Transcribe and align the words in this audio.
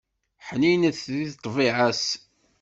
Ḥninet 0.47 0.99
deg 1.15 1.31
ṭṭbiɛa-s. 1.35 2.05